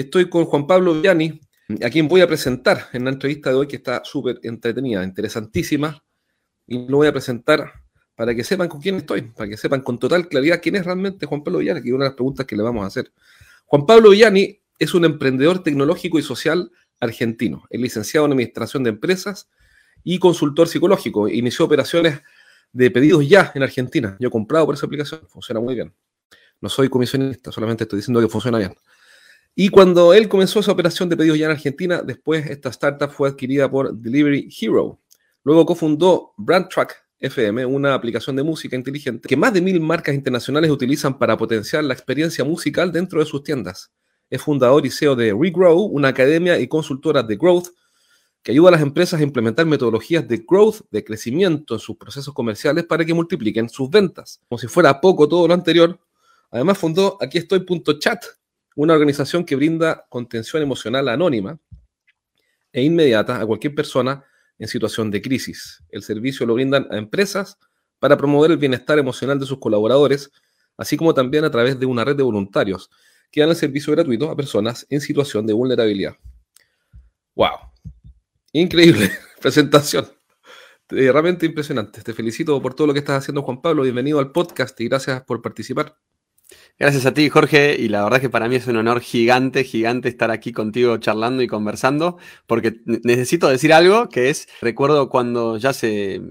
[0.00, 1.38] Estoy con Juan Pablo Villani,
[1.84, 6.02] a quien voy a presentar en la entrevista de hoy, que está súper entretenida, interesantísima,
[6.66, 7.70] y lo voy a presentar
[8.14, 11.26] para que sepan con quién estoy, para que sepan con total claridad quién es realmente
[11.26, 13.12] Juan Pablo Villani, que es una de las preguntas que le vamos a hacer.
[13.66, 18.90] Juan Pablo Villani es un emprendedor tecnológico y social argentino, es licenciado en Administración de
[18.90, 19.50] Empresas
[20.02, 21.28] y consultor psicológico.
[21.28, 22.22] Inició operaciones
[22.72, 24.16] de pedidos ya en Argentina.
[24.18, 25.92] Yo he comprado por esa aplicación, funciona muy bien.
[26.58, 28.74] No soy comisionista, solamente estoy diciendo que funciona bien.
[29.54, 33.28] Y cuando él comenzó esa operación de pedidos ya en Argentina, después esta startup fue
[33.28, 35.00] adquirida por Delivery Hero.
[35.42, 40.70] Luego cofundó Brandtrack FM, una aplicación de música inteligente que más de mil marcas internacionales
[40.70, 43.92] utilizan para potenciar la experiencia musical dentro de sus tiendas.
[44.30, 47.68] Es fundador y CEO de Regrow, una academia y consultora de growth
[48.42, 52.32] que ayuda a las empresas a implementar metodologías de growth, de crecimiento en sus procesos
[52.32, 54.40] comerciales para que multipliquen sus ventas.
[54.48, 55.98] Como si fuera poco todo lo anterior,
[56.50, 58.24] además fundó Aquí estoy.chat,
[58.76, 61.58] una organización que brinda contención emocional anónima
[62.72, 64.24] e inmediata a cualquier persona
[64.58, 65.82] en situación de crisis.
[65.88, 67.58] El servicio lo brindan a empresas
[67.98, 70.30] para promover el bienestar emocional de sus colaboradores,
[70.76, 72.90] así como también a través de una red de voluntarios
[73.30, 76.16] que dan el servicio gratuito a personas en situación de vulnerabilidad.
[77.34, 77.72] ¡Wow!
[78.52, 79.10] Increíble
[79.40, 80.06] presentación.
[80.90, 82.02] Eh, realmente impresionante.
[82.02, 83.82] Te felicito por todo lo que estás haciendo, Juan Pablo.
[83.82, 85.96] Bienvenido al podcast y gracias por participar.
[86.78, 89.64] Gracias a ti, Jorge, y la verdad es que para mí es un honor gigante,
[89.64, 95.58] gigante estar aquí contigo charlando y conversando, porque necesito decir algo que es, recuerdo cuando
[95.58, 96.22] ya se,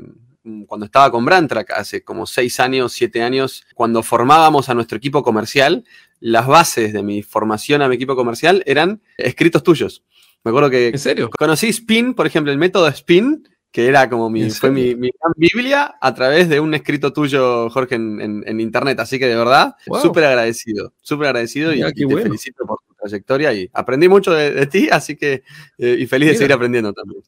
[0.67, 5.23] cuando estaba con Brantrack, hace como seis años, siete años, cuando formábamos a nuestro equipo
[5.23, 5.84] comercial,
[6.20, 10.03] las bases de mi formación a mi equipo comercial eran escritos tuyos.
[10.44, 11.30] Me acuerdo que ¿En serio?
[11.30, 15.95] conocí Spin, por ejemplo, el método Spin, que era como mi, fue mi, gran Biblia
[16.02, 19.00] a través de un escrito tuyo, Jorge, en, internet.
[19.00, 23.69] Así que de verdad, súper agradecido, súper agradecido y, te felicito por tu trayectoria y
[23.74, 25.44] aprendí mucho de, ti, así que
[25.78, 27.22] eh, y feliz de seguir aprendiendo también.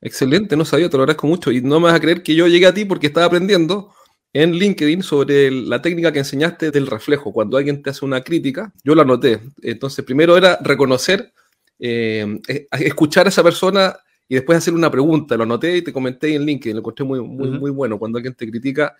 [0.00, 2.46] Excelente, no sabía, te lo agradezco mucho y no me vas a creer que yo
[2.46, 3.92] llegué a ti porque estaba aprendiendo
[4.32, 7.32] en LinkedIn sobre la técnica que enseñaste del reflejo.
[7.32, 9.40] Cuando alguien te hace una crítica, yo la anoté.
[9.60, 11.32] Entonces, primero era reconocer,
[11.78, 13.96] eh, eh, escuchar a esa persona
[14.32, 15.36] y después hacer una pregunta.
[15.36, 17.98] Lo anoté y te comenté en LinkedIn, lo encontré muy, muy, muy bueno.
[17.98, 18.96] Cuando alguien te critica,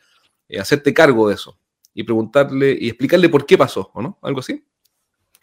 [0.46, 1.58] eh, hacerte cargo de eso
[1.94, 4.18] y preguntarle y explicarle por qué pasó, ¿o no?
[4.20, 4.62] Algo así.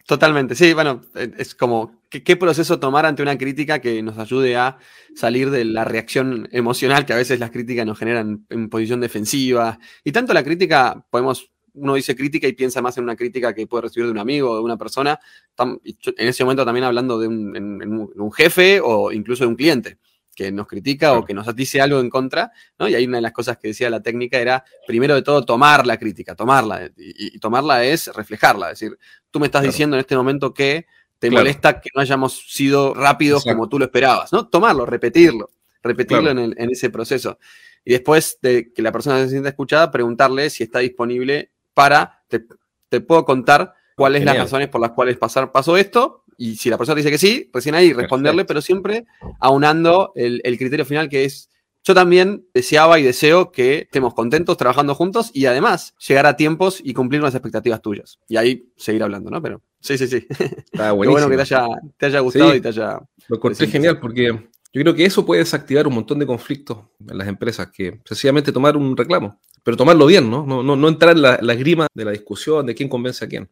[0.06, 4.56] Totalmente, sí, bueno, eh, es como ¿qué, proceso tomar ante una crítica que nos ayude
[4.58, 4.78] a
[5.16, 9.80] salir de la reacción emocional que a veces las críticas nos generan en posición defensiva.
[10.04, 13.68] Y tanto la crítica, podemos uno dice crítica y piensa más en una crítica que
[13.68, 15.20] puede recibir de un amigo o de una persona,
[15.58, 19.98] en ese momento también hablando de un, jefe o incluso de un cliente
[20.36, 22.88] que nos critica o que nos dice algo en contra, ¿no?
[22.88, 25.86] Y ahí una de las cosas que decía la técnica era, primero de todo, tomar
[25.86, 28.98] la crítica, tomarla, y, tomarla es reflejarla, es decir,
[29.32, 30.86] tú me estás diciendo en este momento que
[31.20, 34.48] te molesta que no hayamos sido rápidos como tú lo esperabas, ¿no?
[34.48, 35.50] Tomarlo, repetirlo,
[35.84, 37.38] repetirlo en, en, ese proceso.
[37.84, 43.00] Y después de que la persona se sienta escuchada, preguntarle si está disponible para, te,
[43.00, 46.78] puedo contar cuáles son las razones por las cuales pasar, pasó esto, y si la
[46.78, 49.06] persona dice que sí, recién ahí responderle, pero siempre
[49.40, 51.50] aunando el, criterio final que es,
[51.86, 56.82] yo también deseaba y deseo que estemos contentos trabajando juntos y además llegar a tiempos
[56.84, 58.20] y cumplir las expectativas tuyas.
[58.28, 59.42] Y ahí seguir hablando, ¿no?
[59.42, 60.28] Pero sí, sí, sí.
[60.74, 63.00] Está bueno que te haya, gustado y te haya...
[63.30, 67.18] Lo encontré genial porque yo creo que eso puede desactivar un montón de conflictos en
[67.18, 70.46] las empresas, que sencillamente tomar un reclamo pero tomarlo bien, ¿no?
[70.46, 73.50] No, no, entrar en la, la, grima de la discusión de quién convence a quién.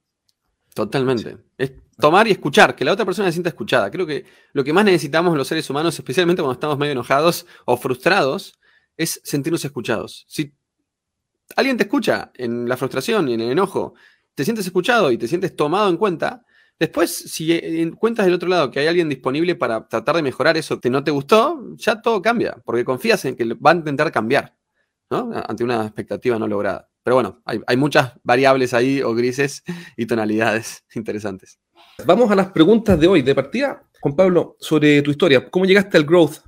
[0.74, 1.38] Totalmente.
[1.58, 3.92] Es tomar y escuchar, que la otra persona se sienta escuchada.
[3.92, 7.78] Creo que lo que más necesitamos los seres humanos, especialmente cuando estamos medio enojados o
[7.78, 8.60] frustrados,
[8.96, 10.26] es sentirnos escuchados.
[10.28, 10.54] Si
[11.56, 13.94] alguien te escucha en la frustración y en el enojo,
[14.36, 16.46] te sientes escuchado y te sientes tomado en cuenta,
[16.80, 20.80] después si encuentras del otro lado que hay alguien disponible para tratar de mejorar eso
[20.80, 24.56] que no te gustó, ya todo cambia, porque confías en que va a intentar cambiar.
[25.10, 26.90] Ante una expectativa no lograda.
[27.02, 29.64] Pero bueno, hay, muchas variables ahí o grises
[29.96, 31.60] y tonalidades interesantes.
[32.06, 33.22] Vamos a las preguntas de hoy.
[33.22, 35.50] De partida, Juan Pablo, sobre tu historia.
[35.50, 36.40] ¿Cómo llegaste al growth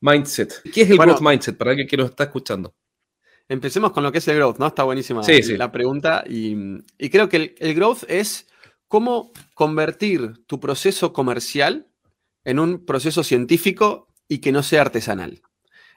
[0.00, 0.62] mindset?
[0.72, 2.74] ¿Qué es el growth mindset para alguien que nos está escuchando?
[3.48, 4.68] Empecemos con lo que es el growth, ¿no?
[4.68, 5.20] Está buenísima
[5.58, 6.24] la pregunta.
[6.26, 6.80] Y,
[7.10, 8.48] creo que el, growth es
[8.88, 11.88] cómo convertir tu proceso comercial
[12.44, 15.42] en un proceso científico y que no sea artesanal.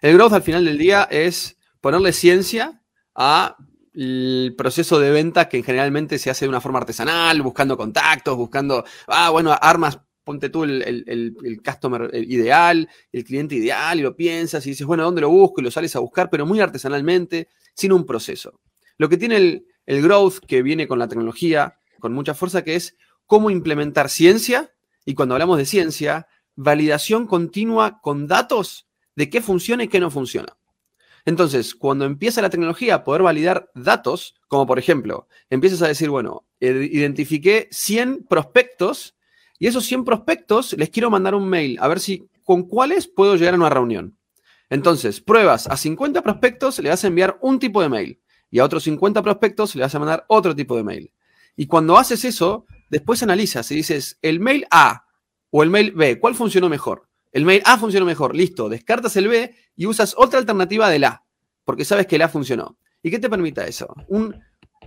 [0.02, 2.82] El growth al final del día es ponerle ciencia
[3.16, 3.58] a
[3.94, 8.86] el proceso de venta que generalmente se hace de una forma artesanal, buscando contactos, buscando,
[9.08, 14.66] ah, bueno, armas, ponte tú el, el, customer ideal, el cliente ideal, y lo piensas
[14.66, 15.60] y dices, bueno, ¿dónde lo busco?
[15.60, 18.62] Y lo sales a buscar, pero muy artesanalmente, sin un proceso.
[18.98, 22.76] Lo que tiene el, el growth que viene con la tecnología, con mucha fuerza, que
[22.76, 24.74] es cómo implementar ciencia
[25.06, 30.12] y cuando hablamos de ciencia, validación continua con datos de qué funciona y qué no
[30.12, 30.58] funciona.
[31.26, 36.10] Entonces, cuando empieza la tecnología a poder validar datos, como por ejemplo, empiezas a decir,
[36.10, 39.16] bueno, identifiqué 100 prospectos
[39.60, 43.36] y esos 100 prospectos les quiero mandar un mail a ver si con cuáles puedo
[43.36, 44.18] llegar a una reunión.
[44.70, 48.66] Entonces, pruebas a 50 prospectos, le vas a enviar un tipo de mail y a
[48.66, 51.12] otros 50 prospectos le vas a mandar otro tipo de mail.
[51.56, 55.06] Y cuando haces eso, después analizas y dices, el mail A
[55.52, 57.10] o el mail B, ¿cuál funcionó mejor?
[57.32, 61.26] El mail A funcionó mejor, listo, descartas el B y usas otra alternativa del A,
[61.64, 62.78] porque sabes que el A funcionó.
[63.04, 63.94] ¿Y qué te permite eso?
[64.08, 64.36] Un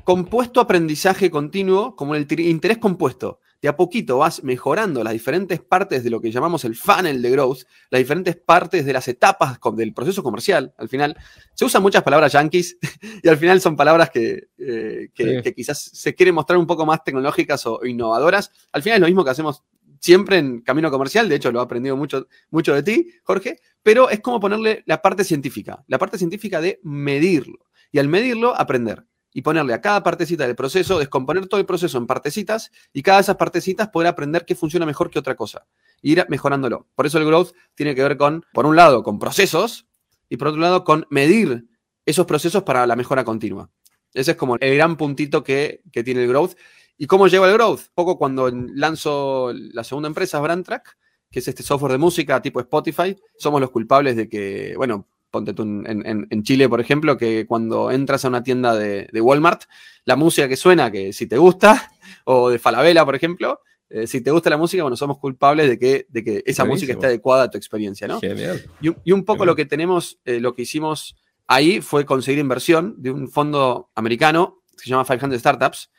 [0.05, 3.41] compuesto aprendizaje continuo, como el interés compuesto.
[3.63, 7.31] De a poquito vas mejorando las diferentes partes de lo que llamamos el funnel de
[7.31, 7.61] growth,
[7.91, 10.75] las diferentes partes de las etapas del proceso comercial.
[10.77, 11.17] Al final,
[11.55, 12.77] se usan muchas palabras yankees
[13.23, 17.05] y al final son palabras que, eh, que quizás se quieren mostrar un poco más
[17.05, 18.51] tecnológicas o innovadoras.
[18.73, 19.63] Al final es lo mismo que hacemos
[20.03, 24.11] siempre en camino comercial, de hecho lo he aprendido mucho, mucho de ti, Jorge, pero
[24.11, 27.67] es como ponerle la parte científica, la parte científica de medirlo.
[27.93, 29.07] Y al medirlo, aprender.
[29.33, 33.19] Y ponerle a cada partecita del proceso, descomponer todo el proceso en partecitas y cada
[33.19, 35.67] de esas partecitas poder aprender qué funciona mejor que otra cosa.
[36.03, 36.87] E ir mejorándolo.
[36.95, 39.87] Por eso el growth tiene que ver con, por un lado, con procesos
[40.29, 41.67] y por otro lado, con medir
[42.05, 43.71] esos procesos para la mejora continua.
[44.13, 46.53] Ese es como el gran puntito que, que tiene el growth.
[46.99, 47.89] ¿Y cómo lleva el growth?
[47.95, 50.97] Poco cuando lanzo la segunda empresa, Brandtrack,
[51.31, 55.55] que es este software de música tipo Spotify, somos los culpables de que, bueno, ponte
[55.55, 59.63] tú en, Chile, por ejemplo, que cuando entras a una tienda de, Walmart,
[60.05, 61.91] la música que suena, que si te gusta,
[62.25, 65.79] o de Falabella, por ejemplo, eh, si te gusta la música, bueno, somos culpables de
[65.79, 68.21] que, de que esa música esté adecuada a tu experiencia, ¿no?
[68.21, 68.63] Genial.
[68.81, 71.17] Y, un poco lo que tenemos, eh, lo que hicimos
[71.49, 75.91] ahí fue conseguir inversión de un fondo americano que se llama 500 Startups,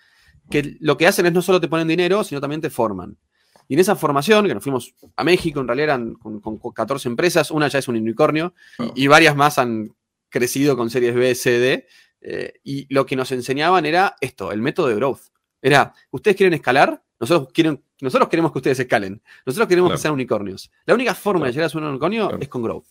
[0.49, 3.17] que lo que hacen es no solo te ponen dinero, sino también te forman.
[3.67, 6.41] Y en esa formación, que nos fuimos a México, en realidad eran con,
[6.73, 8.91] 14 empresas, una ya es un unicornio oh.
[8.95, 9.95] y, varias más han
[10.29, 11.87] crecido con series B, C, D.
[12.21, 15.21] Eh, y lo que nos enseñaban era esto, el método de growth.
[15.61, 19.21] Era, ustedes quieren escalar, nosotros, quieren, nosotros queremos que ustedes escalen.
[19.45, 20.71] Nosotros queremos que sean unicornios.
[20.85, 22.85] La única forma de llegar a ser un unicornio es con growth.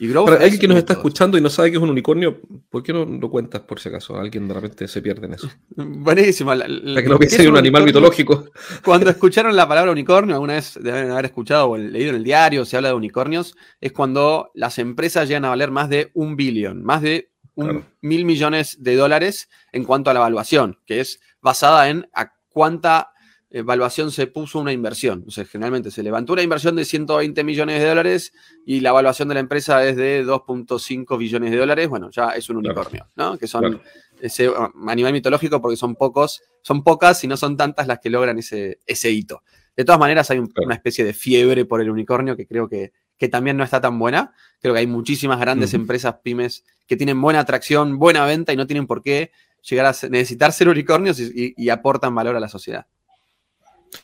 [0.00, 2.90] Y alguien que nos está escuchando y no sabe que es un unicornio, ¿por qué
[2.90, 4.16] no lo cuentas por si acaso?
[4.16, 5.50] Alguien de repente se pierde en eso.
[5.76, 6.54] Buenísimo.
[6.54, 8.46] La, que no piense un, un animal mitológico.
[8.82, 12.64] Cuando escucharon la palabra unicornio, alguna vez deben haber escuchado o leído en el diario,
[12.64, 16.82] se habla de unicornios, es cuando las empresas llegan a valer más de un billón,
[16.82, 21.90] más de un mil millones de dólares en cuanto a la evaluación, que es basada
[21.90, 23.09] en a cuánta
[23.50, 25.24] evaluación se puso una inversión.
[25.26, 28.32] O sea, generalmente se levantó una inversión de 120 millones de dólares
[28.64, 31.88] y la evaluación de la empresa es de 2.5 billones de dólares.
[31.88, 33.36] Bueno, ya es un unicornio, ¿no?
[33.36, 33.80] Que son
[34.20, 38.10] ese, a nivel mitológico porque son pocos, son pocas y no son tantas las que
[38.10, 39.42] logran ese, ese hito.
[39.76, 43.28] De todas maneras, hay una especie de fiebre por el unicornio que creo que, que
[43.28, 44.32] también no está tan buena.
[44.60, 48.66] Creo que hay muchísimas grandes empresas, pymes, que tienen buena atracción, buena venta y no
[48.66, 49.32] tienen por qué
[49.62, 52.86] llegar a necesitar ser unicornios y aportan valor a la sociedad.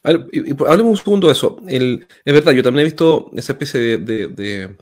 [0.03, 1.59] Hablemos un segundo de eso.
[1.67, 4.77] es verdad, yo también he visto esa especie de,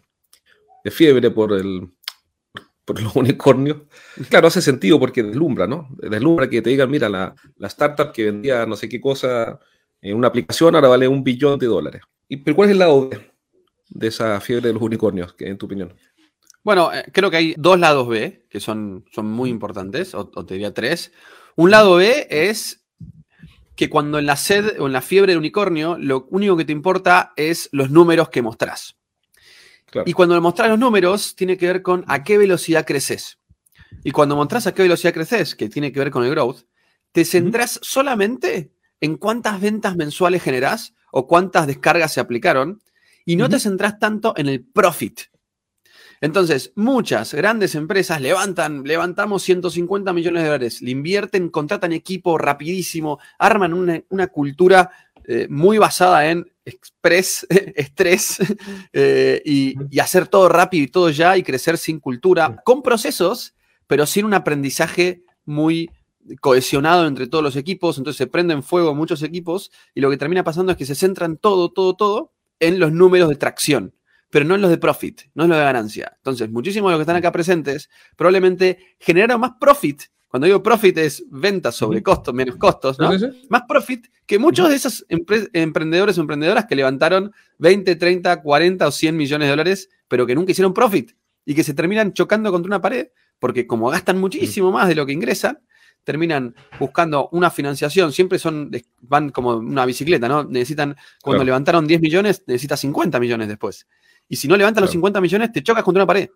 [0.91, 1.89] fiebre por, los
[3.17, 3.79] unicornios.
[4.29, 5.89] Claro, hace sentido porque deslumbra, ¿no?
[5.99, 9.59] Deslumbra que te digan, mira, la, startup que vendía no sé qué cosa
[10.01, 12.03] en una aplicación ahora vale un billón de dólares.
[12.29, 13.21] ¿Y pero cuál es el lado B
[13.89, 15.95] de esa fiebre de los unicornios, en tu opinión?
[16.63, 20.47] Bueno, eh, creo que hay dos lados B que son, son muy importantes, o, o
[20.47, 21.13] te diría tres.
[21.57, 22.84] Un lado B es
[23.77, 26.73] que cuando en la sed o en la fiebre del unicornio, lo único que te
[26.73, 28.97] importa es los números que mostrás.
[30.07, 33.39] Y cuando mostrás los números, tiene que ver con a qué velocidad creces.
[34.03, 36.63] Y cuando mostrás a qué velocidad creces, que tiene que ver con el growth,
[37.13, 42.83] te centrás solamente en cuántas ventas mensuales generás o cuántas descargas se aplicaron
[43.25, 45.21] y no te centrás tanto en el profit.
[46.25, 53.19] Entonces, muchas grandes empresas levantan, levantamos 150 millones de dólares, le invierten, contratan equipo rapidísimo,
[53.39, 53.75] arman
[54.09, 54.91] una, cultura
[55.27, 58.39] eh, muy basada en express, estrés
[58.95, 63.55] eh, y, y, hacer todo rápido y todo ya y crecer sin cultura, con procesos,
[63.87, 65.91] pero sin un aprendizaje muy
[66.41, 70.43] cohesionado entre todos los equipos, entonces se prenden fuego muchos equipos y lo que termina
[70.43, 73.93] pasando es que se centran todo, todo, todo en los números de tracción
[74.35, 76.13] pero no en los de profit, no en los de ganancia.
[76.17, 80.03] Entonces, muchísimos de los que están acá presentes probablemente generaron más profit.
[80.27, 83.13] Cuando digo profit es ventas sobre costos, menos costos, ¿no?
[83.49, 85.07] Más profit que muchos de esos
[85.53, 90.35] emprendedores o emprendedoras que levantaron 20, 30, 40 o 100 millones de dólares, pero que
[90.35, 91.13] nunca hicieron profit
[91.45, 93.07] y que se terminan chocando contra una pared
[93.39, 95.61] porque como gastan muchísimo más de lo que ingresan,
[96.03, 100.43] terminan buscando una financiación, siempre son, van como una bicicleta, ¿no?
[100.43, 103.87] Necesitan, cuando levantaron 10 millones, necesitas 50 millones después.
[104.29, 106.31] Y si no levantas los 50 millones, te chocas contra una pared.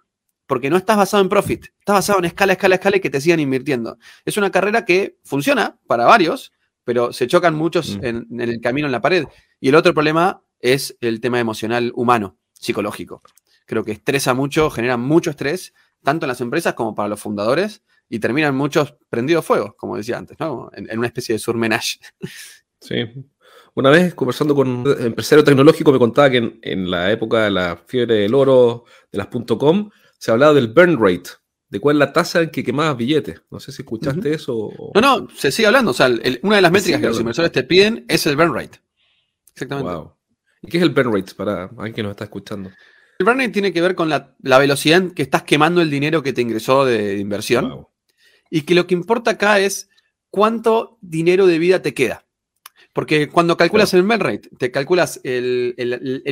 [0.47, 3.21] Porque no estás basado en profit, estás basado en escala, escala, escala y que te
[3.21, 3.99] sigan invirtiendo.
[4.25, 6.53] Es una carrera que funciona para varios,
[6.85, 8.05] pero se chocan muchos mm.
[8.05, 9.27] en, el camino en la pared.
[9.61, 13.23] Y el otro problema es el tema emocional humano, psicológico.
[13.67, 17.83] Creo que estresa mucho, genera mucho estrés, tanto en las empresas como para los fundadores,
[18.09, 20.71] y terminan muchos prendidos fuego, como decía antes, ¿no?
[20.73, 21.99] En, una especie de surmenage.
[22.81, 22.97] Sí.
[23.79, 27.77] Una vez conversando con un empresario tecnológico me contaba que en, la época de la
[27.87, 31.31] fiebre del oro, de las .com, se hablaba del burn rate,
[31.69, 33.41] de cuál es la tasa en que quemabas billetes.
[33.53, 34.73] No sé si escuchaste eso.
[34.97, 35.93] No, no, se sigue hablando.
[35.93, 36.11] O sea,
[36.43, 38.81] una de las métricas que los inversores te piden es el burn rate.
[39.53, 40.11] Exactamente.
[40.63, 42.71] ¿Y qué es el burn rate para alguien que nos está escuchando?
[43.21, 46.25] El burn rate tiene que ver con la, velocidad en que estás quemando el dinero
[46.25, 47.87] que te ingresó de, inversión.
[48.51, 49.89] Y que lo que importa acá es
[50.31, 52.25] cuánto dinero de vida te queda.
[52.99, 55.73] Porque cuando calculas el burn rate, te calculas el,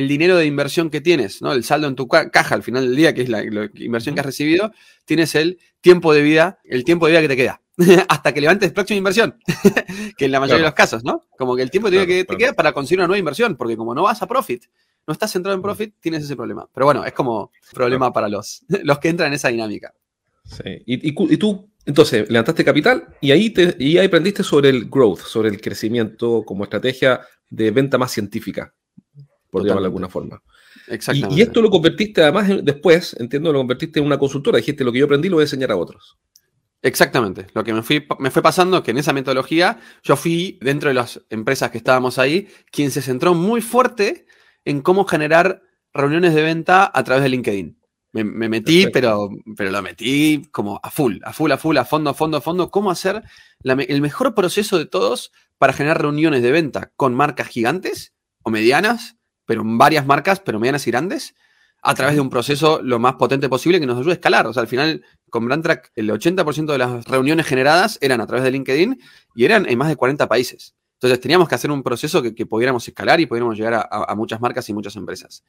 [0.09, 1.53] dinero de inversión que tienes, ¿no?
[1.53, 3.41] El saldo en tu caja al final del día, que es la,
[3.75, 4.73] inversión que has recibido,
[5.05, 7.61] tienes el tiempo de vida, el tiempo de vida que te queda.
[8.09, 9.39] hasta que levantes próxima inversión.
[10.17, 11.23] que en la mayoría de los casos, ¿no?
[11.37, 13.77] Como que el tiempo de vida que te queda para conseguir una nueva inversión, porque
[13.77, 14.65] como no vas a profit,
[15.07, 16.67] no estás centrado en profit, tienes ese problema.
[16.73, 19.93] Pero bueno, es como problema para los, los que entran en esa dinámica.
[20.43, 20.83] Sí.
[20.85, 25.47] y tú entonces, levantaste capital y ahí, te, y ahí aprendiste sobre el growth, sobre
[25.47, 28.73] el crecimiento como estrategia de venta más científica,
[29.49, 30.43] por llamarlo de alguna forma.
[30.87, 31.35] Exactamente.
[31.35, 34.57] Y, esto lo convertiste además después, entiendo, lo convertiste en una consultora.
[34.57, 36.17] Dijiste, lo que yo aprendí lo voy a enseñar a otros.
[36.81, 37.47] Exactamente.
[37.53, 40.89] Lo que me, fui, me fue pasando es que en esa metodología yo fui, dentro
[40.89, 44.25] de las empresas que estábamos ahí, quien se centró muy fuerte
[44.65, 45.61] en cómo generar
[45.93, 47.79] reuniones de venta a través de LinkedIn.
[48.13, 52.09] Me, metí, pero, pero lo metí como a full, a full, a full, a fondo,
[52.09, 52.71] a fondo, a fondo.
[52.71, 53.21] ¿Cómo hacer
[53.63, 59.17] el mejor proceso de todos para generar reuniones de venta con marcas gigantes o medianas,
[59.45, 61.35] pero varias marcas, pero medianas y grandes,
[61.83, 64.47] a través de un proceso lo más potente posible que nos ayude a escalar?
[64.47, 68.43] O sea, al final, con Brandtrack, el 80% de las reuniones generadas eran a través
[68.43, 68.99] de LinkedIn
[69.35, 70.75] y eran en más de 40 países.
[70.97, 74.67] Entonces teníamos que hacer un proceso que, pudiéramos escalar y pudiéramos llegar a, muchas marcas
[74.67, 75.43] y muchas empresas.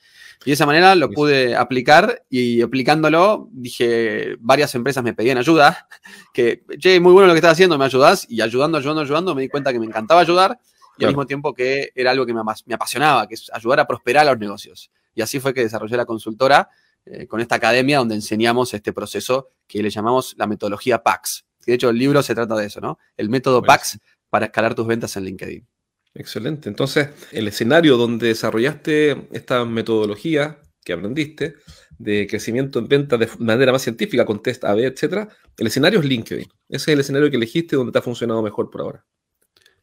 [0.45, 5.89] Y de esa manera lo pude aplicar y aplicándolo dije, varias empresas me pedían ayuda,
[6.35, 8.27] que, che, muy bueno lo que estás haciendo, me ayudas.
[8.29, 10.61] Y ayudando, ayudando, ayudando, me di cuenta que me encantaba ayudar
[10.99, 13.87] y al mismo tiempo que era algo que me, me, apasionaba, que es ayudar a
[13.87, 14.91] prosperar a los negocios.
[15.15, 16.69] Y así fue que desarrollé la consultora
[17.07, 21.47] eh, con esta academia donde enseñamos este proceso que le llamamos la metodología PAX.
[21.65, 22.99] De hecho, el libro se trata de eso, ¿no?
[23.17, 23.99] El método PAX
[24.31, 25.67] para escalar tus ventas en LinkedIn.
[26.15, 26.69] Excelente.
[26.69, 31.57] Entonces, el escenario donde desarrollaste esta metodología que aprendiste
[31.99, 36.07] de crecimiento en ventas de manera más científica, con test A-B, etcétera, el escenario es
[36.07, 36.49] LinkedIn.
[36.69, 39.05] Ese es el escenario que elegiste donde te ha funcionado mejor por ahora.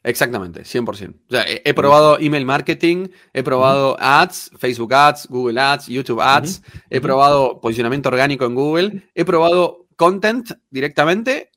[0.06, 1.16] Exactamente, 100%.
[1.16, 6.62] O sea, he, probado email marketing, he probado ads, Facebook ads, Google ads, YouTube ads,
[6.92, 11.50] he probado posicionamiento orgánico en Google, he probado content directamente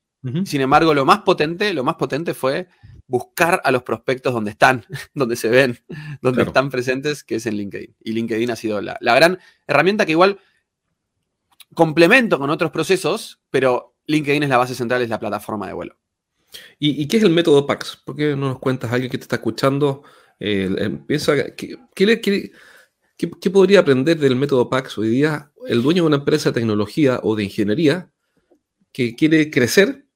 [0.45, 2.69] sin embargo, lo más potente, lo más potente fue
[3.07, 4.85] buscar a los prospectos donde están,
[5.15, 5.79] donde se ven,
[6.21, 7.97] donde están presentes, que es en LinkedIn.
[8.05, 10.39] Y LinkedIn ha sido la, gran herramienta que igual
[11.75, 15.97] complemento con otros procesos, pero LinkedIn es la base central, es la plataforma de vuelo.
[16.79, 17.97] ¿Y, qué es el método PAX?
[17.97, 20.03] ¿Por qué no nos cuentas a alguien que te está escuchando?
[20.41, 26.17] Eh, piensa, ¿qué, qué podría aprender del método PAX hoy día el dueño de una
[26.17, 28.11] empresa de tecnología o de ingeniería
[28.93, 30.08] que quiere crecer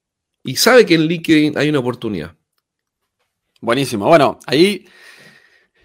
[0.42, 2.37] y sabe que en LinkedIn hay una oportunidad.
[3.61, 4.06] Buenísimo.
[4.06, 4.87] Bueno, ahí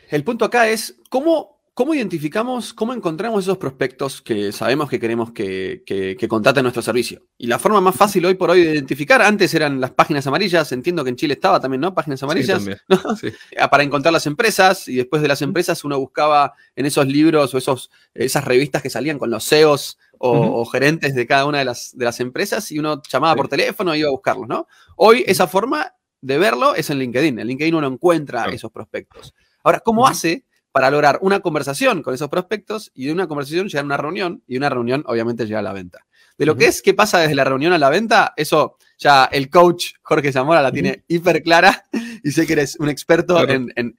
[0.10, 5.32] el punto acá es cómo, cómo identificamos, cómo encontramos esos prospectos que sabemos que queremos
[5.32, 7.22] que, que, contraten nuestro servicio.
[7.38, 10.72] Y la forma más fácil hoy por hoy de identificar, antes eran las páginas amarillas,
[10.72, 11.94] entiendo que en Chile estaba también, ¿no?
[11.94, 12.64] Páginas amarillas.
[12.64, 13.32] Sí,
[13.70, 17.60] Para encontrar las empresas y después de las empresas uno buscaba en esos libros o
[17.60, 21.96] esos, esas revistas que salían con los CEOs o, gerentes de cada una de las,
[21.96, 24.68] de las empresas y uno llamaba por teléfono e iba a buscarlos, ¿no?
[24.96, 27.40] Hoy esa forma de verlo es en LinkedIn.
[27.40, 29.34] En LinkedIn uno encuentra esos prospectos.
[29.64, 33.84] Ahora, ¿cómo hace para lograr una conversación con esos prospectos y de una conversación llegar
[33.84, 36.06] a una reunión y de una reunión obviamente llegar a la venta?
[36.38, 39.50] De lo que es qué pasa desde la reunión a la venta, eso ya el
[39.50, 41.86] coach Jorge Zamora la tiene hiper clara
[42.24, 43.38] y sé que eres un experto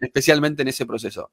[0.00, 1.32] especialmente en ese proceso.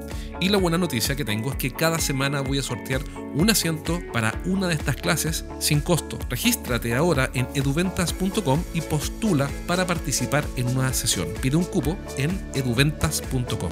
[0.41, 3.01] Y la buena noticia que tengo es que cada semana voy a sortear
[3.35, 6.17] un asiento para una de estas clases sin costo.
[6.31, 11.27] Regístrate ahora en eduventas.com y postula para participar en una sesión.
[11.43, 13.71] Pide un cupo en eduventas.com.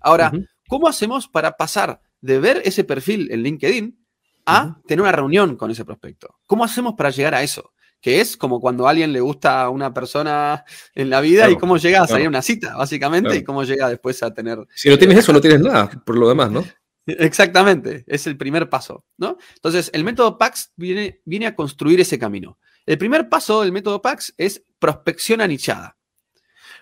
[0.00, 0.32] Ahora,
[0.66, 4.06] ¿cómo hacemos para pasar de ver ese perfil en LinkedIn
[4.44, 6.34] a tener una reunión con ese prospecto?
[6.46, 7.70] ¿Cómo hacemos para llegar a eso?
[8.00, 11.56] Que es como cuando a alguien le gusta a una persona en la vida y
[11.56, 14.58] cómo llega a salir una cita, básicamente, y cómo llega después a tener...
[14.74, 16.64] Si no tienes eso, no tienes nada, por lo demás, ¿no?
[17.06, 19.38] Exactamente, es el primer paso, ¿no?
[19.54, 22.58] Entonces, el método PAX viene, viene a construir ese camino.
[22.84, 25.96] El primer paso del método PAX es prospección anichada.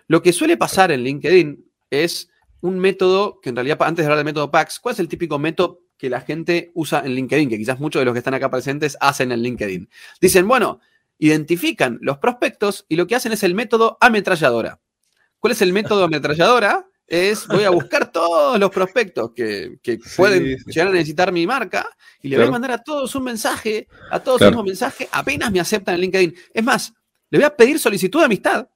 [0.06, 2.28] Lo que suele pasar en LinkedIn es
[2.60, 5.38] un método que en realidad, antes de hablar del método PAX, ¿cuál es el típico
[5.38, 7.48] método que la gente usa en LinkedIn?
[7.48, 9.88] Que quizás muchos de los que están acá presentes hacen en LinkedIn.
[10.20, 10.80] Dicen, bueno,
[11.18, 14.80] identifican los prospectos y lo que hacen es el método ametralladora.
[15.38, 16.86] ¿Cuál es el método ametralladora?
[17.06, 19.78] Es voy a buscar todos los prospectos que,
[20.16, 21.86] pueden llegar a necesitar mi marca
[22.22, 25.52] y le voy a mandar a todos un mensaje, a todos un mismo mensaje, apenas
[25.52, 26.34] me aceptan en LinkedIn.
[26.54, 26.94] Es más,
[27.28, 28.66] le voy a pedir solicitud de amistad,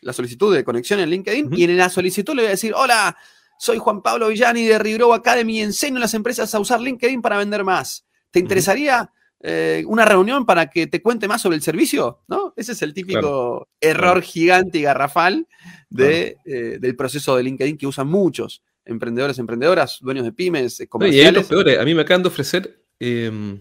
[0.00, 3.16] la solicitud de conexión en LinkedIn, y en la solicitud le voy a decir, hola,
[3.58, 7.20] soy Juan Pablo Villani de Ribro Academy y enseño a las empresas a usar LinkedIn
[7.20, 8.06] para vender más.
[8.30, 9.10] ¿Te interesaría
[9.46, 12.54] eh, una reunión para que te cuente más sobre el servicio, ¿no?
[12.56, 15.46] Ese es el típico error gigante y garrafal
[15.90, 21.30] de, eh, del proceso de LinkedIn que usan muchos emprendedores, emprendedoras, dueños de pymes, comerciales.
[21.30, 23.60] Y los peores, a mí me acaban de ofrecer em,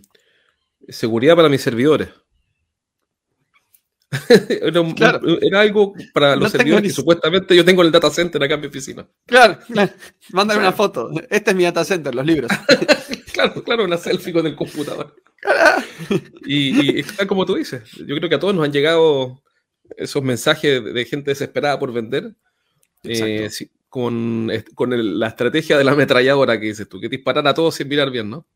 [0.88, 2.08] seguridad para mis servidores.
[5.42, 8.62] era, algo para los servidores que supuestamente yo tengo en el data center acá en
[8.62, 9.06] mi oficina.
[9.26, 9.92] Claro, claro.
[10.32, 11.12] Mándame una foto.
[11.30, 12.50] Este es mi data center, los libros.
[13.34, 15.16] claro, claro, una selfie con el computador.
[16.46, 19.42] y, y como tú dices, yo creo que a todos nos han llegado
[19.98, 22.36] esos mensajes de gente desesperada por vender.
[23.04, 23.50] Eh,
[23.90, 28.10] con, la estrategia de la ametralladora que dices tú, que disparan a todos sin mirar
[28.10, 28.48] bien, ¿no?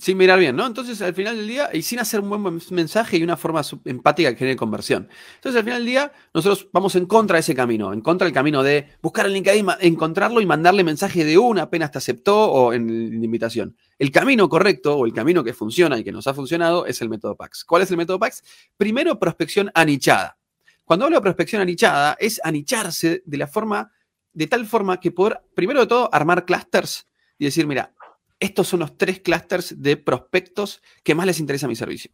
[0.00, 0.66] Sin mirar bien, ¿no?
[0.66, 4.32] Entonces, al final del día, y sin hacer un buen mensaje y una forma empática
[4.32, 5.08] que genere conversión.
[5.36, 8.34] Entonces, al final del día, nosotros vamos en contra de ese camino, en contra del
[8.34, 12.72] camino de buscar el LinkedIn, encontrarlo y mandarle mensaje de una apenas te aceptó o
[12.72, 13.76] en invitación.
[13.98, 17.08] El camino correcto o el camino que funciona y que nos ha funcionado es el
[17.08, 17.64] método PAX.
[17.64, 18.42] ¿Cuál es el método PAX?
[18.76, 20.36] Primero, prospección anichada.
[20.84, 23.92] Cuando hablo de prospección anichada, es anicharse de la forma,
[24.32, 27.06] de tal forma que poder, primero de todo, armar clusters
[27.38, 27.92] y decir, mira,
[28.38, 32.10] estos son los tres clusters de prospectos que más les interesa mi servicio.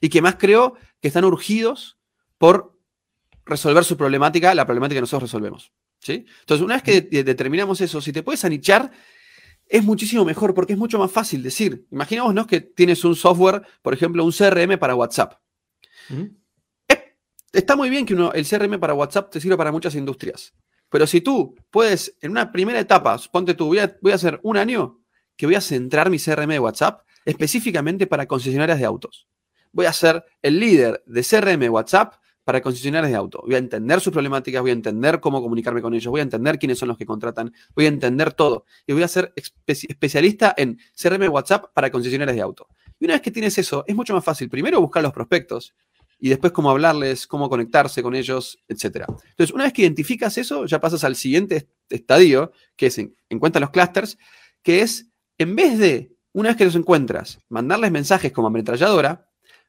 [0.00, 1.98] Y que más creo que están urgidos
[2.38, 2.78] por
[3.44, 5.72] resolver su problemática, la problemática que nosotros resolvemos.
[5.98, 6.24] ¿sí?
[6.40, 8.90] Entonces, una vez que determinamos eso, si te puedes anichar,
[9.66, 11.86] es muchísimo mejor porque es mucho más fácil decir.
[11.90, 15.40] Imaginémonos que tienes un software, por ejemplo, un CRM para WhatsApp.
[17.52, 20.54] está muy bien que uno, el CRM para WhatsApp te sirva para muchas industrias.
[20.88, 24.56] Pero si tú puedes, en una primera etapa, ponte tú, voy voy a hacer un
[24.56, 25.03] año
[25.36, 29.28] que voy a centrar mi CRM de WhatsApp específicamente para concesionarias de autos.
[29.72, 33.40] Voy a ser el líder de CRM de WhatsApp para concesionarias de autos.
[33.44, 36.58] Voy a entender sus problemáticas, voy a entender cómo comunicarme con ellos, voy a entender
[36.58, 38.66] quiénes son los que contratan, voy a entender todo.
[38.86, 39.32] Y voy a ser
[39.66, 42.66] especialista en CRM de WhatsApp para concesionarias de autos.
[43.00, 45.74] Y una vez que tienes eso, es mucho más fácil primero buscar los prospectos
[46.20, 49.06] y después cómo hablarles, cómo conectarse con ellos, etc.
[49.08, 53.38] Entonces, una vez que identificas eso, ya pasas al siguiente estadio, que es en, en
[53.38, 54.16] cuenta los clusters,
[54.62, 59.28] que es en vez de, una vez que los encuentras, mandarles mensajes como ametralladora,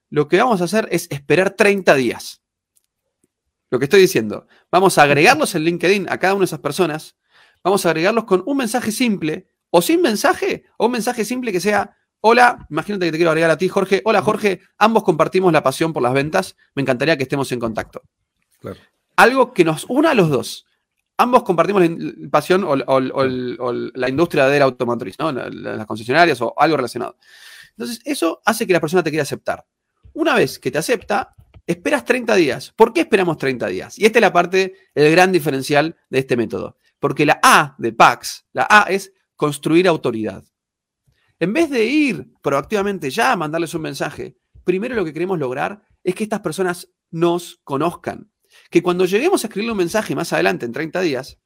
[0.10, 2.42] lo que vamos a hacer es esperar 30 días.
[3.70, 7.18] Lo que estoy diciendo, vamos a agregarlos en LinkedIn a cada una de esas personas,
[7.64, 11.60] vamos a agregarlos con un mensaje simple, o sin mensaje, o un mensaje simple que
[11.60, 15.64] sea, hola, imagínate que te quiero agregar a ti, Jorge, hola Jorge, ambos compartimos la
[15.64, 18.04] pasión por las ventas, me encantaría que estemos en contacto.
[19.16, 20.65] Algo que nos una a los dos
[21.18, 25.32] ambos compartimos la pasión o, la industria del automotriz, ¿no?
[25.32, 27.18] Las concesionarias o algo relacionado.
[27.72, 29.66] Entonces, eso hace que la persona te quiera aceptar.
[30.14, 31.36] Una vez que te acepta,
[31.68, 32.74] esperas 30 días.
[32.76, 34.00] ¿Por qué esperamos 30 días?
[34.00, 36.78] Y esta es la parte, el gran diferencial de este método.
[37.00, 40.44] Porque la A de PAX, la A es construir autoridad.
[41.40, 45.82] En vez de ir proactivamente ya a mandarles un mensaje, primero lo que queremos lograr
[46.04, 48.32] es que estas personas nos conozcan,
[48.70, 51.40] que cuando lleguemos a escribirle un mensaje más adelante, en 30 días,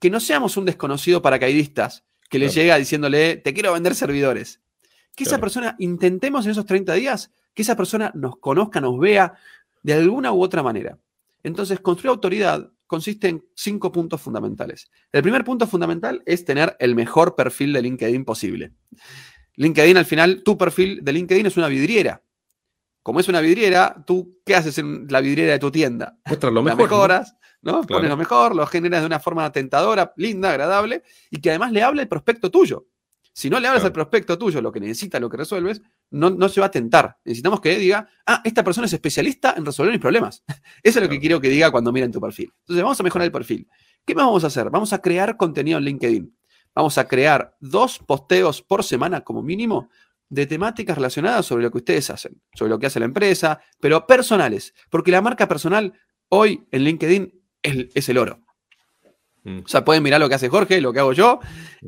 [0.00, 4.60] que no seamos un desconocido paracaidistas que le llega diciéndole, te quiero vender servidores.
[5.14, 9.34] Que esa persona, intentemos en esos 30 días, que esa persona nos conozca, nos vea
[9.82, 10.98] de alguna u otra manera.
[11.42, 14.90] Entonces, construir autoridad consiste en cinco puntos fundamentales.
[15.12, 18.72] El primer punto fundamental es tener el mejor perfil de LinkedIn posible.
[19.56, 22.22] LinkedIn, al final, tu perfil de LinkedIn es una vidriera.
[23.02, 26.18] Como es una vidriera, tú, ¿qué haces en la vidriera de tu tienda?
[26.26, 26.78] Muestras lo La mejor.
[26.78, 26.84] ¿no?
[26.84, 27.72] mejoras, ¿no?
[27.82, 27.86] Claro.
[27.98, 31.82] Pones lo mejor, lo generas de una forma tentadora, linda, agradable, y que además le
[31.82, 32.86] hable el prospecto tuyo.
[33.34, 33.88] Si no le hablas Claro.
[33.88, 37.16] al prospecto tuyo lo que necesita, lo que resuelves, no, no se va a tentar.
[37.24, 40.44] Necesitamos que diga, ah, esta persona es especialista en resolver mis problemas.
[40.82, 42.52] Eso es lo que quiero que diga cuando miren tu perfil.
[42.60, 43.66] Entonces, vamos a mejorar el perfil.
[44.04, 44.68] ¿Qué más vamos a hacer?
[44.68, 46.36] Vamos a crear contenido en LinkedIn.
[46.74, 49.88] Vamos a crear dos posteos por semana como mínimo
[50.32, 54.06] de temáticas relacionadas sobre lo que ustedes hacen, sobre lo que hace la empresa, pero
[54.06, 55.92] personales, porque la marca personal
[56.30, 58.40] hoy en LinkedIn es, es el oro.
[59.44, 59.58] Mm.
[59.58, 61.40] O sea, pueden mirar lo que hace Jorge, lo que hago yo.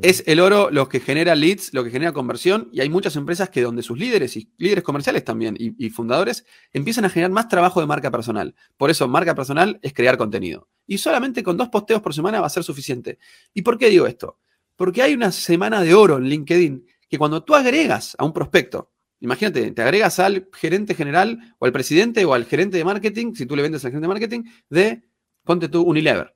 [0.02, 2.68] Es el oro lo que genera leads, lo que genera conversión.
[2.70, 6.44] Y hay muchas empresas que donde sus líderes y líderes comerciales también y, y fundadores
[6.74, 8.54] empiezan a generar más trabajo de marca personal.
[8.76, 10.68] Por eso, marca personal es crear contenido.
[10.86, 13.18] Y solamente con dos posteos por semana va a ser suficiente.
[13.54, 14.38] ¿Y por qué digo esto?
[14.76, 18.90] Porque hay una semana de oro en LinkedIn que cuando tú agregas a un prospecto,
[19.20, 23.46] imagínate, te agregas al gerente general o al presidente o al gerente de marketing, si
[23.46, 25.04] tú le vendes al gerente de marketing, de,
[25.44, 26.34] ponte tú, Unilever.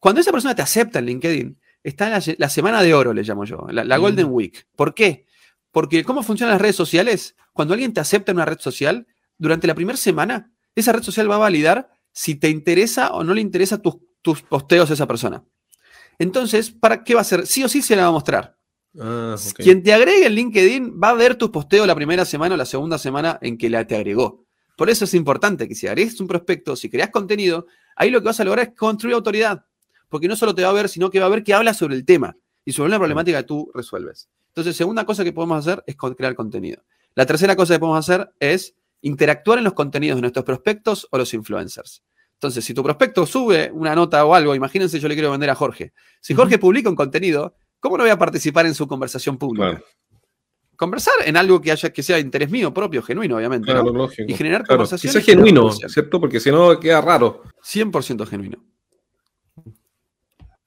[0.00, 3.44] Cuando esa persona te acepta en LinkedIn, está la, la semana de oro, le llamo
[3.44, 4.00] yo, la, la Mm.
[4.00, 4.66] Golden Week.
[4.74, 5.24] ¿Por qué?
[5.70, 7.36] Porque ¿cómo funcionan las redes sociales?
[7.52, 9.06] Cuando alguien te acepta en una red social,
[9.38, 13.34] durante la primera semana, esa red social va a validar si te interesa o no
[13.34, 15.44] le interesa tus, tus posteos a esa persona.
[16.18, 17.46] Entonces, ¿para qué va a hacer?
[17.46, 18.58] Sí o sí se la va a mostrar.
[18.98, 19.36] Ah.
[19.56, 22.64] Quien te agregue en LinkedIn va a ver tus posteos la primera semana o la
[22.64, 24.44] segunda semana en que la te agregó.
[24.76, 28.26] Por eso es importante que si agregues un prospecto, si creas contenido, ahí lo que
[28.26, 29.64] vas a lograr es construir autoridad.
[30.08, 31.94] Porque no solo te va a ver, sino que va a ver que habla sobre
[31.94, 34.28] el tema y sobre una problemática que tú resuelves.
[34.48, 36.82] Entonces, segunda cosa que podemos hacer es crear contenido.
[37.14, 41.18] La tercera cosa que podemos hacer es interactuar en los contenidos de nuestros prospectos o
[41.18, 42.02] los influencers.
[42.34, 45.54] Entonces, si tu prospecto sube una nota o algo, imagínense yo le quiero vender a
[45.54, 45.92] Jorge.
[46.20, 49.70] Si Jorge publica un contenido, ¿cómo no voy a participar en su conversación pública?
[49.70, 49.84] Claro,
[50.76, 53.70] conversar en algo que haya que sea de interés mío propio, genuino, obviamente.
[54.26, 55.16] Y generar Claro, conversaciones.
[55.16, 55.72] Que sea genuino.
[55.72, 56.20] ¿cierto?
[56.20, 57.42] Porque si no queda raro.
[57.62, 58.64] 100% genuino.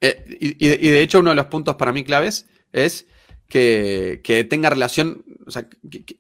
[0.02, 3.08] Eh, y, y de, hecho, uno de los puntos para mí claves es
[3.48, 6.18] que, que tenga relación, o sea, que, que-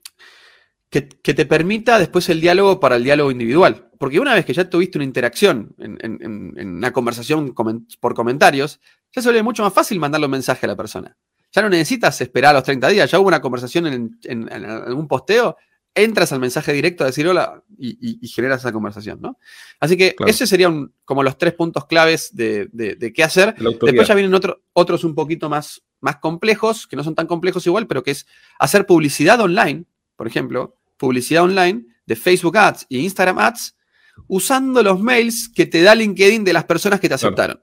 [0.89, 3.89] que- que te permita después el diálogo para el diálogo individual.
[3.97, 7.53] Porque una vez que ya tuviste una interacción en, en- una conversación
[7.99, 8.79] por comentarios,
[9.13, 11.15] ya se vuelve mucho más fácil mandarle un mensaje a la persona.
[11.52, 14.65] Ya no necesitas esperar a los 30 días, ya hubo una conversación en, en- en
[14.65, 15.56] algún posteo,
[15.95, 19.38] entras al mensaje directo a decir hola y, y- y generas esa conversación, ¿no?
[19.80, 20.32] Así que Claro.
[20.32, 23.54] esos serían como los tres puntos claves de, de- de qué hacer.
[23.56, 27.67] Después ya vienen otro- otros un poquito más, más complejos, que no son tan complejos
[27.67, 28.26] igual, pero que es
[28.58, 33.76] hacer publicidad online, por ejemplo, publicidad online de Facebook Ads y Instagram Ads,
[34.28, 37.62] usando los mails que te da LinkedIn de las personas que te Claro.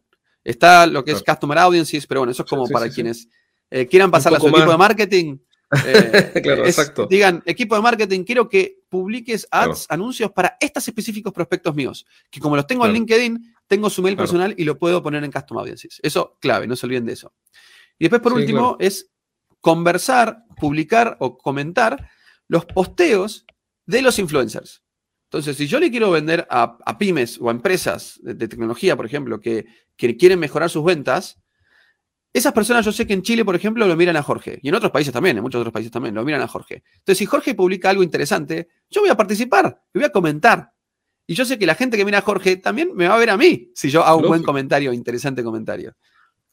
[0.50, 3.28] Está lo que es Customer Audiences, pero bueno, eso es como sí, para sí, quienes
[3.70, 5.38] eh, quieran pasarle a su equipo de marketing.
[5.86, 7.06] eh, Claro, es- exacto.
[7.08, 9.72] Digan, equipo de marketing, quiero que publiques Claro.
[9.72, 12.92] ads, anuncios para estos específicos prospectos míos, que como los tengo en.
[12.92, 16.00] LinkedIn, tengo su mail personal y lo puedo poner en Custom Audiences.
[16.02, 17.32] Eso, clave, no se olviden de eso.
[17.98, 19.10] Y después, por Sí, último, es
[19.60, 22.10] conversar, publicar o comentar
[22.48, 23.44] los posteos
[23.86, 24.82] de los influencers.
[25.30, 28.96] Entonces, si yo le quiero vender a, a pymes o a empresas de, de tecnología,
[28.96, 29.64] por ejemplo, que,
[29.96, 31.38] que quieren mejorar sus ventas,
[32.32, 34.58] esas personas yo sé que en Chile, por ejemplo, lo miran a Jorge.
[34.60, 36.82] Y en otros países también, en muchos otros países también, lo miran a Jorge.
[36.98, 40.72] Entonces, si Jorge publica algo interesante, yo voy a participar, y voy a comentar.
[41.28, 43.30] Y yo sé que la gente que mira a Jorge también me va a ver
[43.30, 45.94] a mí si yo hago un buen comentario, interesante comentario.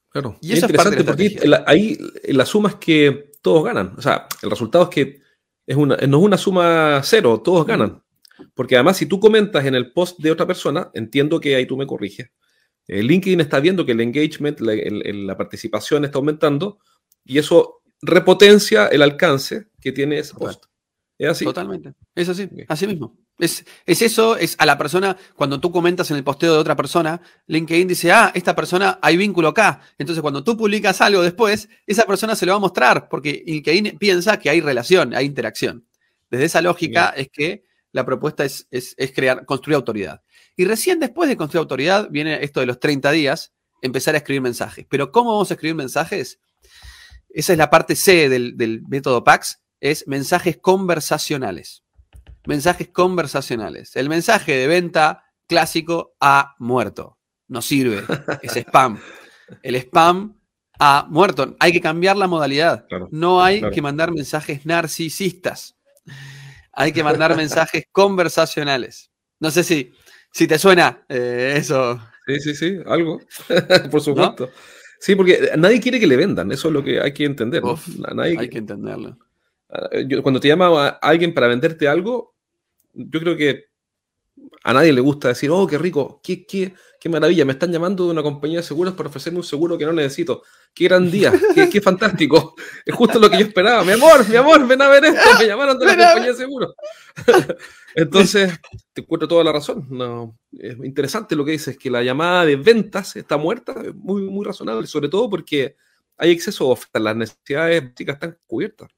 [0.09, 0.37] Claro.
[0.39, 1.97] Y es eso es parte de interesante la porque la- ahí
[2.35, 3.95] la suma es que todos ganan.
[3.97, 5.21] O sea, el resultado es que
[5.65, 8.03] es una, no es una suma cero, todos ganan.
[8.53, 11.77] Porque además, si tú comentas en el post de otra persona, entiendo que ahí tú
[11.77, 12.29] me corriges.
[12.89, 16.79] eh, LinkedIn está viendo que el engagement, la, el- el- la participación está aumentando
[17.25, 20.47] y eso repotencia el alcance que tiene ese Total.
[20.47, 20.65] post.
[21.17, 21.43] ¿Es así?
[21.45, 21.93] Totalmente.
[22.15, 22.61] Es así, Ok.
[22.69, 23.17] así mismo.
[23.39, 26.75] Es, es eso, es a la persona, cuando tú comentas en el posteo de otra
[26.77, 29.81] persona, LinkedIn dice, ah, esta persona hay vínculo acá.
[29.97, 33.97] Entonces, cuando tú publicas algo después, esa persona se lo va a mostrar, porque LinkedIn
[33.97, 35.85] piensa que hay relación, hay interacción.
[36.29, 37.63] Desde esa lógica es que
[37.97, 40.21] la propuesta es, es- es crear, construir autoridad.
[40.55, 44.41] Y recién después de construir autoridad viene esto de los 30 días, empezar a escribir
[44.41, 44.85] mensajes.
[44.89, 46.39] Pero ¿cómo vamos a escribir mensajes?
[47.29, 51.83] Esa es la parte C del, del método PAX, es mensajes conversacionales.
[52.47, 53.95] Mensajes conversacionales.
[53.95, 57.17] El mensaje de venta clásico ha muerto.
[57.47, 58.03] No sirve.
[58.41, 58.99] Es spam.
[59.61, 60.39] El spam
[60.79, 61.55] ha muerto.
[61.59, 62.85] Hay que cambiar la modalidad.
[62.87, 63.73] Claro, No hay claro.
[63.73, 65.75] que mandar mensajes narcisistas.
[66.79, 69.09] Hay que mandar mensajes conversacionales.
[69.39, 69.91] No sé si,
[70.31, 71.99] si te suena eh, eso.
[72.27, 73.19] Sí, sí, sí, algo.
[73.91, 74.51] Por supuesto.
[74.99, 77.63] Sí, porque nadie quiere que le vendan, eso es lo que hay que entender.
[77.63, 77.71] ¿no?
[77.73, 79.17] Uf, Na- nadie- Hay que entenderlo.
[80.07, 82.35] yo- cuando te llama a alguien para venderte algo,
[82.93, 83.65] yo creo que
[84.63, 88.05] a nadie le gusta decir, oh, qué rico, qué, qué, qué maravilla, me están llamando
[88.05, 90.43] de una compañía de seguros para ofrecerme un seguro que no necesito.
[90.73, 91.33] Qué gran día,
[91.71, 92.55] qué, fantástico.
[92.85, 93.83] Es justo lo que yo esperaba.
[93.83, 95.29] Mi amor, mi amor, ven a ver esto.
[95.39, 96.73] Me llamaron de la compañía de seguros.
[97.95, 98.59] Entonces,
[98.93, 99.87] te encuentro toda la razón.
[99.89, 104.21] No, es interesante lo que dices, que la llamada de ventas está muerta, es muy,
[104.23, 105.75] muy razonable, sobre todo porque
[106.17, 108.89] hay exceso de ofertas, las necesidades básicas están cubiertas.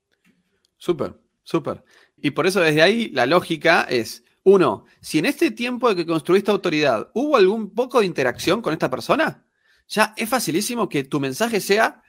[0.77, 1.83] Súper, súper.
[2.17, 6.05] Y por eso desde ahí la lógica es, uno, si en este tiempo de que
[6.05, 9.45] construiste autoridad hubo algún poco de interacción con esta persona,
[9.87, 12.01] ya es facilísimo que tu mensaje sea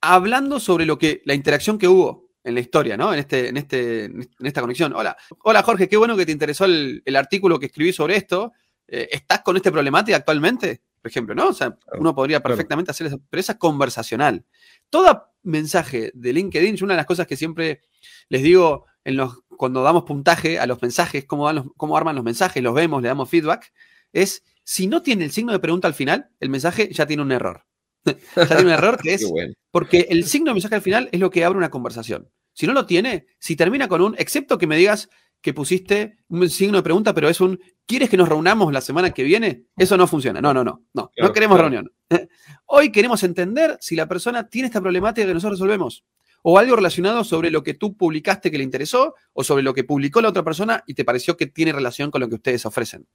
[0.00, 3.12] hablando sobre lo que, la interacción que hubo en la historia, ¿no?
[3.12, 4.92] En, este, en, este, en esta conexión.
[4.94, 8.52] Hola, hola Jorge, qué bueno que te interesó el, artículo que escribí sobre esto.
[8.86, 10.82] Eh, ¿Estás con esta problemática actualmente?
[11.00, 11.48] Por ejemplo, ¿no?
[11.48, 14.44] O sea, uno podría perfectamente hacer eso, pero esa es conversacional.
[14.90, 17.82] Todo mensaje de LinkedIn, una de las cosas que siempre
[18.28, 22.62] les digo en los, cuando damos puntaje a los mensajes, cómo, cómo arman los mensajes,
[22.62, 23.72] los vemos, le damos feedback,
[24.12, 27.32] es si no tiene el signo de pregunta al final, el mensaje ya tiene un
[27.32, 27.64] error.
[28.04, 29.30] ya tiene un error que es
[29.70, 32.30] porque el signo de mensaje al final es lo que abre una conversación.
[32.52, 35.08] Si no lo tiene, si termina con un, excepto que me digas
[35.40, 39.10] que pusiste un signo de pregunta, pero es un, ¿quieres que nos reunamos la semana
[39.10, 39.66] que viene?
[39.76, 40.40] Eso no funciona.
[40.40, 41.92] No, no, no, no, no queremos reunión.
[42.66, 46.04] Hoy queremos entender si la persona tiene esta problemática que nosotros resolvemos.
[46.46, 49.82] O algo relacionado sobre lo que tú publicaste que le interesó, o sobre lo que
[49.82, 53.06] publicó la otra persona y te pareció que tiene relación con lo que ustedes ofrecen.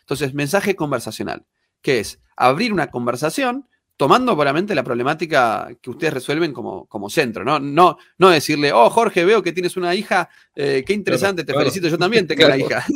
[0.00, 1.44] Entonces, mensaje conversacional,
[1.82, 7.44] que es abrir una conversación tomando puramente la problemática que ustedes resuelven como, como centro,
[7.44, 7.58] ¿no?
[7.58, 7.96] ¿no?
[8.18, 11.98] No decirle, oh, Jorge, veo que tienes una hija, eh, qué interesante, te felicito, yo
[11.98, 12.84] también tengo una hija.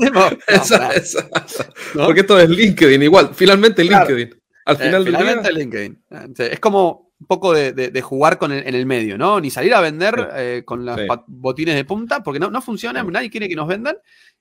[1.94, 4.40] Porque todo es LinkedIn, igual, finalmente LinkedIn.
[4.66, 6.03] Al eh, final finalmente LinkedIn.
[6.38, 9.40] Es como un poco de, jugar con en el medio, ¿no?
[9.40, 13.30] Ni salir a vender eh, con las botines de punta, porque no, no funciona, nadie
[13.30, 13.96] quiere que nos vendan,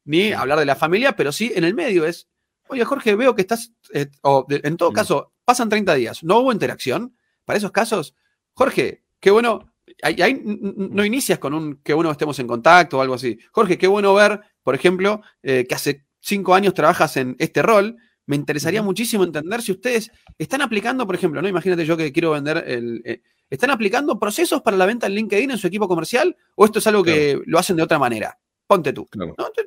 [0.06, 2.30] ni hablar de la familia, pero sí en el medio es,
[2.70, 3.74] oye Jorge, veo que estás,
[4.22, 7.16] o en todo caso, pasan 30 días, no hubo interacción.
[7.44, 8.16] Para esos casos,
[8.54, 13.16] Jorge, qué bueno, ahí, no inicias con un qué bueno estemos en contacto o algo
[13.16, 13.40] así.
[13.52, 17.98] Jorge, qué bueno ver, por ejemplo, eh, que hace cinco años trabajas en este rol.
[18.30, 21.48] Me interesaría muchísimo entender si ustedes están aplicando, por ejemplo, ¿no?
[21.48, 23.02] Imagínate yo que quiero vender el.
[23.04, 26.38] Eh, ¿Están aplicando procesos para la venta en LinkedIn en su equipo comercial?
[26.54, 28.38] ¿O esto es algo que lo hacen de otra manera?
[28.68, 29.08] Ponte tú.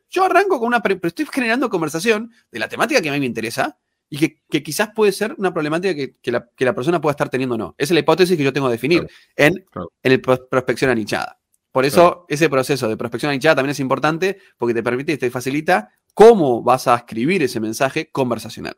[0.08, 0.80] Yo arranco con una.
[0.80, 4.90] Pero estoy generando conversación de la temática que a mí me interesa y que, quizás
[4.94, 7.74] puede ser una problemática que, la, persona pueda estar teniendo o no.
[7.76, 9.64] Esa es la hipótesis que yo tengo que definir en,
[10.04, 11.40] el prospección anichada.
[11.72, 15.32] Por eso ese proceso de prospección anichada también es importante porque te permite y te
[15.32, 18.76] facilita cómo vas a escribir ese mensaje conversacional.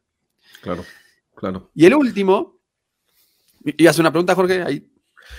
[0.60, 0.84] Claro,
[1.34, 1.70] claro.
[1.74, 2.60] Y el último,
[3.64, 4.90] y hace una pregunta, Jorge, ahí.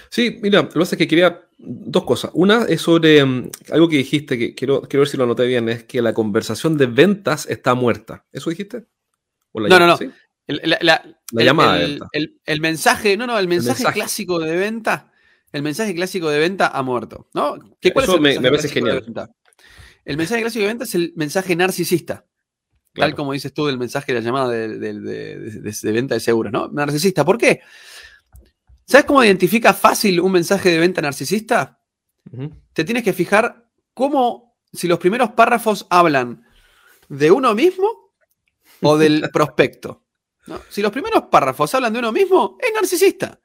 [0.10, 2.31] Sí, mira, lo que pasa es que quería dos cosas.
[2.34, 5.69] Una es sobre mm, algo que dijiste, que quiero, quiero ver si lo anoté bien,
[5.69, 8.25] es que la conversación de ventas está muerta.
[8.31, 8.86] ¿Eso dijiste?
[9.53, 9.97] no, no, no.
[10.47, 11.79] la, llamada.
[12.12, 15.12] El, mensaje, no, no, el mensaje, clásico de venta,
[15.51, 17.58] el mensaje clásico de venta ha muerto, ¿no?
[17.79, 19.05] ¿Qué, cuál Eso me, parece genial.
[20.05, 22.25] El mensaje clásico de venta es el mensaje narcisista.
[22.93, 26.69] Tal como dices tú del mensaje de la llamada de, venta de seguros, ¿no?
[26.69, 27.25] Narcisista.
[27.25, 27.61] ¿Por qué?
[28.85, 31.81] ¿Sabes cómo identifica fácil un mensaje de venta narcisista?
[32.71, 36.45] Te tienes que fijar cómo, si los primeros párrafos hablan
[37.09, 38.13] de uno mismo
[38.81, 40.05] o del prospecto.
[40.69, 43.39] Si los primeros párrafos hablan de uno mismo, es narcisista.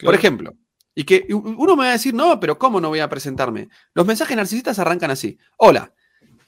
[0.00, 0.54] Por ejemplo.
[0.94, 3.68] Y que uno me va a decir, no, pero ¿cómo no voy a presentarme?
[3.94, 5.38] Los mensajes narcisistas arrancan así.
[5.56, 5.92] Hola,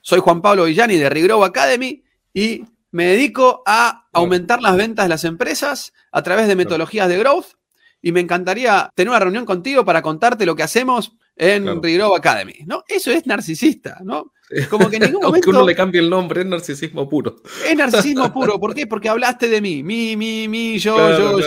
[0.02, 2.02] soy Juan Pablo Villani de Regrow Academy
[2.33, 7.18] y me dedico a aumentar las ventas de las empresas a través de metodologías de
[7.18, 7.54] growth
[8.02, 12.14] y me encantaría tener una reunión contigo para contarte lo que hacemos en claro.
[12.14, 12.59] Academy.
[12.66, 12.85] ¿no?
[12.87, 14.33] Eso es narcisista, ¿no?
[14.68, 15.48] Como que en ningún momento.
[15.48, 17.37] Aunque uno le cambie el nombre, es narcisismo puro.
[17.66, 18.61] Es narcisismo puro.
[18.61, 18.87] ¿Por qué?
[18.87, 19.83] Porque hablaste de mí.
[19.83, 21.40] Mi, mi, mi, yo, yo,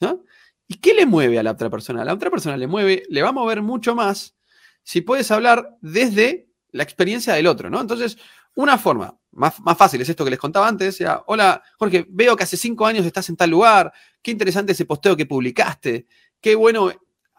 [0.00, 0.24] yo.
[0.66, 2.02] ¿Y qué le mueve a la otra persona?
[2.02, 4.36] A la otra persona le mueve, le va a mover mucho más
[4.82, 7.80] si puedes hablar desde la experiencia del otro, ¿no?
[7.80, 8.18] Entonces,
[8.54, 12.36] una forma más, más fácil es esto que les contaba antes, sea, hola Jorge, veo
[12.36, 16.06] que hace cinco años estás en tal lugar, qué interesante ese posteo que publicaste,
[16.40, 16.92] qué bueno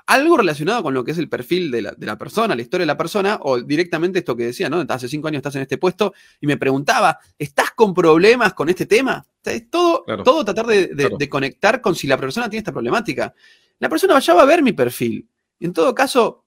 [0.08, 2.98] algo relacionado con lo que es el perfil de la, persona, la historia de la
[2.98, 4.84] persona, o directamente esto que decía, ¿no?
[4.88, 8.86] Hace cinco años estás en este puesto y me preguntaba, ¿estás con problemas con este
[8.86, 9.26] tema?
[9.44, 13.34] es todo, todo tratar de, conectar con si la persona tiene esta problemática.
[13.80, 15.28] La persona ya va a ver mi perfil.
[15.60, 16.46] En todo caso,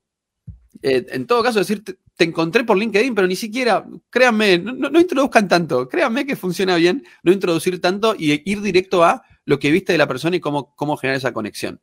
[0.83, 5.49] eh, en todo caso, decir, te, encontré por LinkedIn, pero ni siquiera, créanme, no, introduzcan
[5.49, 9.93] tanto, créanme que funciona bien no introducir tanto y ir directo a lo que viste
[9.93, 11.81] de la persona y cómo, cómo generar esa conexión.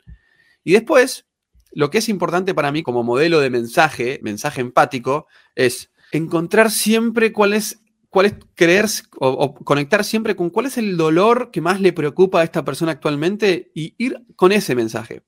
[0.64, 1.26] Y después,
[1.72, 7.32] lo que es importante para mí como modelo de mensaje, mensaje empático, es encontrar siempre
[7.32, 8.86] cuál es, cuál es creer
[9.18, 12.94] o, conectar siempre con cuál es el dolor que más le preocupa a esta persona
[12.94, 15.24] actualmente y ir con ese mensaje.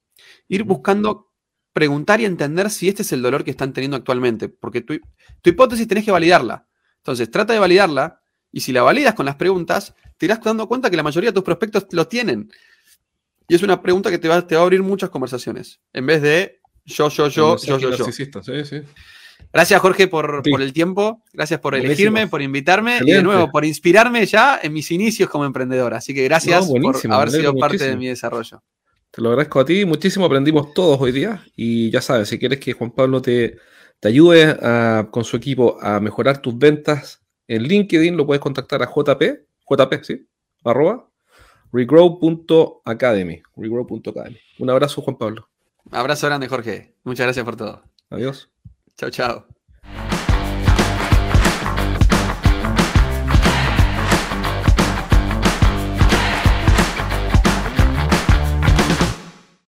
[0.47, 1.31] Ir buscando
[1.73, 4.97] preguntar y entender si este es el dolor que están teniendo actualmente, porque tu,
[5.41, 6.67] tu hipótesis tenés que validarla.
[6.97, 8.21] Entonces, trata de validarla
[8.51, 11.35] y si la validas con las preguntas, te irás dando cuenta que la mayoría de
[11.35, 12.49] tus prospectos lo tienen.
[13.47, 16.21] Y es una pregunta que te va, te va a abrir muchas conversaciones, en vez
[16.21, 18.05] de yo, yo, yo, yo, yo, yo.
[18.11, 18.81] Sí, sí.
[19.53, 21.23] Gracias, Jorge, por, el tiempo.
[21.33, 25.45] Gracias por elegirme, por invitarme y de nuevo por inspirarme ya en mis inicios como
[25.45, 25.93] emprendedor.
[25.93, 28.63] Así que gracias por haber sido parte de mi desarrollo.
[29.11, 29.85] Te lo agradezco a ti.
[29.85, 31.43] Muchísimo aprendimos todos hoy día.
[31.55, 33.57] Y ya sabes, si quieres que Juan Pablo te,
[33.99, 34.57] te ayude
[35.11, 39.21] con su equipo a mejorar tus ventas en LinkedIn, lo puedes contactar a JP,
[39.69, 40.27] JP, ¿sí?
[40.63, 41.09] Arroba
[41.71, 43.41] regrow.academy.
[43.55, 44.37] Regrow.academy.
[44.59, 45.47] Un abrazo, Juan Pablo.
[45.91, 46.93] Abrazo grande, Jorge.
[47.03, 47.83] Muchas gracias por todo.
[48.09, 48.49] Adiós.
[48.97, 49.56] Chao, chao.